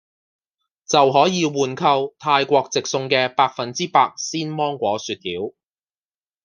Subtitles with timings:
[0.87, 5.51] 就可以換購泰國直送嘅百分之百鮮芒果雪條